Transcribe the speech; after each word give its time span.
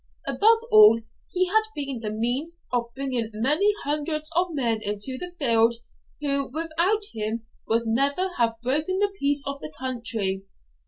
Above 0.25 0.57
all, 0.71 0.99
he 1.31 1.45
had 1.49 1.61
been 1.75 1.99
the 1.99 2.09
means 2.09 2.63
of 2.73 2.91
bringing 2.95 3.29
many 3.35 3.71
hundreds 3.83 4.31
of 4.35 4.47
men 4.51 4.81
into 4.81 5.15
the 5.19 5.31
field 5.37 5.75
who, 6.21 6.47
without 6.47 7.03
him, 7.13 7.45
would 7.67 7.85
never 7.85 8.29
have 8.39 8.59
broken 8.63 8.97
the 8.97 9.13
peace 9.19 9.43
of 9.45 9.59
the 9.61 9.71
country. 9.77 10.43